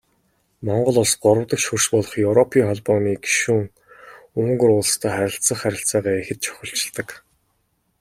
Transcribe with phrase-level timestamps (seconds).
[0.65, 3.63] Монгол Улс гуравдагч хөрш болох Европын Холбооны гишүүн
[4.39, 7.07] Унгар улстай харилцах харилцаагаа ихэд чухалчилдаг.